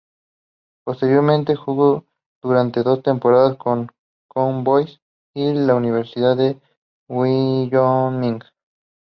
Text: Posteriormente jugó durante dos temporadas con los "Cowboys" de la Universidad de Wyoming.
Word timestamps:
Posteriormente 0.83 1.55
jugó 1.55 2.05
durante 2.41 2.81
dos 2.81 3.03
temporadas 3.03 3.55
con 3.57 3.81
los 3.81 3.89
"Cowboys" 4.31 4.99
de 5.35 5.53
la 5.53 5.75
Universidad 5.75 6.35
de 6.35 6.59
Wyoming. 7.07 8.39